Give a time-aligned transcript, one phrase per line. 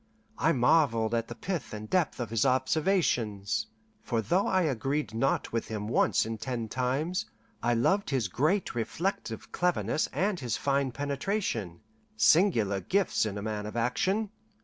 [0.39, 3.67] I marvelled at the pith and depth of his observations;
[4.01, 7.27] for though I agreed not with him once in ten times,
[7.61, 11.81] I loved his great reflective cleverness and his fine penetration
[12.17, 14.31] singular gifts in a man of action.